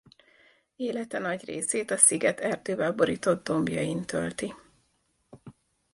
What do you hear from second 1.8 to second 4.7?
a sziget erdővel borított dombjain tölti.